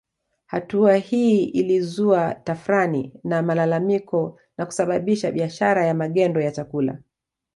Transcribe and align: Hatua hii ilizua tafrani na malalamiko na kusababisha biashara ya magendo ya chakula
Hatua 0.45 0.95
hii 0.95 1.43
ilizua 1.43 2.35
tafrani 2.35 3.13
na 3.23 3.41
malalamiko 3.41 4.39
na 4.57 4.65
kusababisha 4.65 5.31
biashara 5.31 5.85
ya 5.85 5.93
magendo 5.93 6.41
ya 6.41 6.51
chakula 6.51 7.01